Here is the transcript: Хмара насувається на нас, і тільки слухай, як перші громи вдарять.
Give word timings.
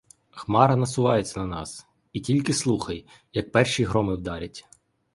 Хмара 0.31 0.75
насувається 0.75 1.39
на 1.39 1.45
нас, 1.47 1.87
і 2.13 2.19
тільки 2.19 2.53
слухай, 2.53 3.05
як 3.33 3.51
перші 3.51 3.83
громи 3.83 4.15
вдарять. 4.15 4.65